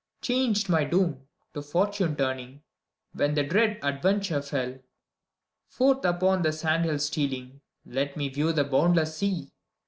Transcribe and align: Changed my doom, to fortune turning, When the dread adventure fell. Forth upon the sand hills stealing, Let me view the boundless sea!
Changed 0.19 0.67
my 0.67 0.83
doom, 0.83 1.27
to 1.53 1.61
fortune 1.61 2.15
turning, 2.15 2.63
When 3.13 3.35
the 3.35 3.43
dread 3.43 3.77
adventure 3.83 4.41
fell. 4.41 4.79
Forth 5.67 6.05
upon 6.05 6.41
the 6.41 6.51
sand 6.51 6.85
hills 6.85 7.05
stealing, 7.05 7.61
Let 7.85 8.17
me 8.17 8.27
view 8.29 8.51
the 8.51 8.63
boundless 8.63 9.17
sea! 9.17 9.51